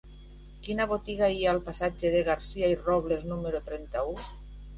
Quina 0.67 0.87
botiga 0.93 1.29
hi 1.35 1.43
ha 1.47 1.51
al 1.51 1.61
passatge 1.67 2.11
de 2.15 2.23
Garcia 2.31 2.71
i 2.75 2.79
Robles 2.81 3.29
número 3.35 3.63
trenta-u? 3.71 4.19